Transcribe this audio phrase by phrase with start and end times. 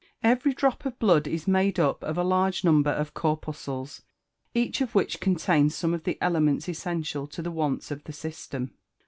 [0.23, 4.01] _Every drop of blood is made up of a large number of corpuscles,
[4.55, 8.71] each of which contains some of the elements essential to the wants of the system.